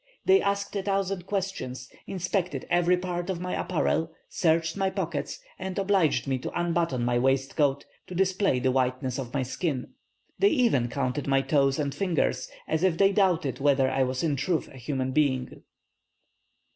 [0.25, 5.77] They asked a thousand questions, inspected every part of my apparel, searched my pockets, and
[5.77, 9.93] obliged me to unbutton my waistcoat to display the whiteness of my skin.
[10.39, 14.35] They even counted my toes and fingers, as if they doubted whether I was in
[14.37, 15.61] truth a human being."